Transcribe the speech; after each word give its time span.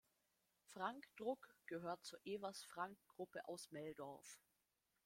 Frank-Druck 0.69 1.53
gehört 1.67 2.03
zur 2.03 2.17
Evers-Frank-Gruppe 2.25 3.47
aus 3.47 3.69
Meldorf. 3.69 4.39